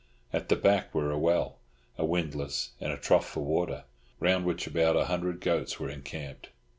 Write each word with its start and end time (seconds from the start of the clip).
At 0.33 0.49
the 0.49 0.55
back 0.55 0.95
were 0.95 1.11
a 1.11 1.19
well, 1.19 1.59
a 1.95 2.03
windlass, 2.03 2.71
and 2.81 2.91
a 2.91 2.97
trough 2.97 3.29
for 3.29 3.41
water, 3.43 3.83
round 4.19 4.45
which 4.45 4.65
about 4.65 4.95
a 4.95 5.05
hundred 5.05 5.41
goats 5.41 5.79
were 5.79 5.91
encamped. 5.91 6.49